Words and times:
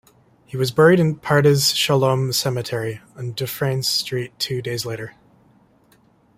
He 0.45 0.57
was 0.57 0.71
buried 0.71 0.99
in 0.99 1.19
Pardes 1.19 1.75
Shalom 1.75 2.33
Cemetery 2.33 3.01
on 3.15 3.33
Dufferin 3.33 3.83
Street 3.83 4.31
two 4.39 4.59
days 4.59 4.83
later. 4.83 5.13